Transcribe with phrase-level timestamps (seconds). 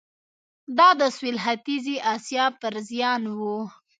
[0.77, 3.39] دا د سوېل ختیځې اسیا پر زیان و.